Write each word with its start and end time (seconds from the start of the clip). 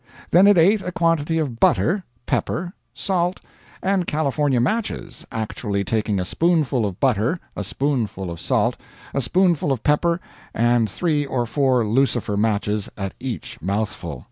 Then 0.31 0.47
it 0.47 0.57
ate 0.57 0.81
a 0.81 0.91
quantity 0.91 1.37
of 1.37 1.59
butter, 1.59 2.03
pepper, 2.25 2.73
salt, 2.91 3.39
and 3.83 4.07
California 4.07 4.59
matches, 4.59 5.27
actually 5.31 5.83
taking 5.83 6.19
a 6.19 6.25
spoonful 6.25 6.87
of 6.87 6.99
butter, 6.99 7.39
a 7.55 7.63
spoonful 7.63 8.31
of 8.31 8.39
salt, 8.41 8.77
a 9.13 9.21
spoonful 9.21 9.71
of 9.71 9.83
pepper, 9.83 10.19
and 10.55 10.89
three 10.89 11.23
or 11.27 11.45
four 11.45 11.85
lucifer 11.85 12.35
matches 12.35 12.89
at 12.97 13.13
each 13.19 13.61
mouthful. 13.61 14.19